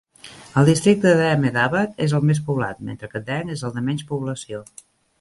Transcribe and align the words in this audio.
El 0.61 0.69
districte 0.69 1.11
d'Ahmedabad 1.19 2.03
és 2.07 2.17
el 2.21 2.27
més 2.31 2.41
poblat, 2.49 2.83
mentre 2.91 3.13
que 3.15 3.25
Dang 3.31 3.55
és 3.61 3.65
el 3.71 3.79
de 3.81 3.89
menys 3.91 4.11
població. 4.15 4.69